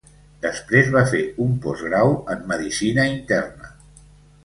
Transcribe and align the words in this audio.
Després 0.45 0.89
va 0.95 1.03
fer 1.11 1.21
un 1.45 1.53
postgrau 1.67 2.17
en 2.37 2.43
medicina 2.55 3.09
interna. 3.15 3.75